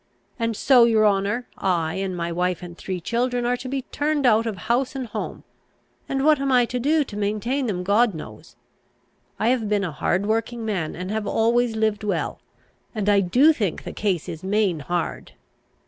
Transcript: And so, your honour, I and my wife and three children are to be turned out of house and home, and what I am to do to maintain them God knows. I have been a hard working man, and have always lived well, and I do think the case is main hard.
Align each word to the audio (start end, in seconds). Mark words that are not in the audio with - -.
And 0.39 0.57
so, 0.57 0.85
your 0.85 1.05
honour, 1.05 1.47
I 1.59 1.93
and 1.93 2.17
my 2.17 2.31
wife 2.31 2.63
and 2.63 2.75
three 2.75 2.99
children 2.99 3.45
are 3.45 3.55
to 3.57 3.69
be 3.69 3.83
turned 3.83 4.25
out 4.25 4.47
of 4.47 4.57
house 4.65 4.95
and 4.95 5.05
home, 5.05 5.43
and 6.09 6.25
what 6.25 6.41
I 6.41 6.61
am 6.61 6.67
to 6.69 6.79
do 6.79 7.03
to 7.03 7.15
maintain 7.15 7.67
them 7.67 7.83
God 7.83 8.15
knows. 8.15 8.55
I 9.37 9.49
have 9.49 9.69
been 9.69 9.83
a 9.83 9.91
hard 9.91 10.25
working 10.25 10.65
man, 10.65 10.95
and 10.95 11.11
have 11.11 11.27
always 11.27 11.75
lived 11.75 12.03
well, 12.03 12.41
and 12.95 13.07
I 13.09 13.19
do 13.19 13.53
think 13.53 13.83
the 13.83 13.93
case 13.93 14.27
is 14.27 14.43
main 14.43 14.79
hard. 14.79 15.33